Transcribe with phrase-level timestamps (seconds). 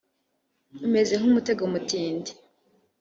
[0.87, 2.31] umeze nk umutego mutindi